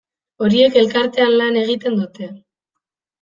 Horiek 0.43 0.77
elkartean 0.79 1.35
lan 1.41 1.59
egiten 1.61 1.99
dute. 1.99 2.31